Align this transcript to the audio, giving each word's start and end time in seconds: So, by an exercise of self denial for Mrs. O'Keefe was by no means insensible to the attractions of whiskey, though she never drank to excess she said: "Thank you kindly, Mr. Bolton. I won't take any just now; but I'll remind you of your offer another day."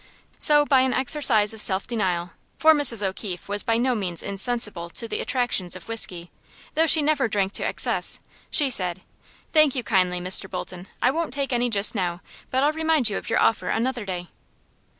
So, 0.39 0.65
by 0.65 0.79
an 0.81 0.95
exercise 0.95 1.53
of 1.53 1.61
self 1.61 1.85
denial 1.85 2.31
for 2.57 2.73
Mrs. 2.73 3.05
O'Keefe 3.05 3.47
was 3.47 3.61
by 3.61 3.77
no 3.77 3.93
means 3.93 4.23
insensible 4.23 4.89
to 4.89 5.07
the 5.07 5.21
attractions 5.21 5.75
of 5.75 5.87
whiskey, 5.87 6.31
though 6.73 6.87
she 6.87 7.03
never 7.03 7.27
drank 7.27 7.53
to 7.53 7.67
excess 7.67 8.19
she 8.49 8.71
said: 8.71 9.03
"Thank 9.53 9.75
you 9.75 9.83
kindly, 9.83 10.19
Mr. 10.19 10.49
Bolton. 10.49 10.87
I 11.03 11.11
won't 11.11 11.33
take 11.35 11.53
any 11.53 11.69
just 11.69 11.93
now; 11.93 12.21
but 12.49 12.63
I'll 12.63 12.71
remind 12.71 13.11
you 13.11 13.17
of 13.19 13.29
your 13.29 13.39
offer 13.43 13.69
another 13.69 14.03
day." 14.03 14.29